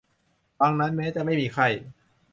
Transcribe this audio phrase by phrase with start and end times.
[0.61, 1.67] ดังนั้น แม้จะไม่มีไข้